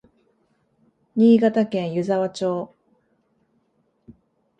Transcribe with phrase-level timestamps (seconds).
[1.15, 2.73] 新潟県湯沢町